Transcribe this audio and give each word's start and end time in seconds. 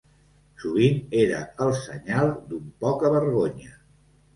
Sovint 0.63 0.97
era 1.25 1.43
el 1.67 1.75
senyal 1.85 2.35
d'un 2.51 2.69
poca 2.87 3.17
vergonya. 3.21 3.83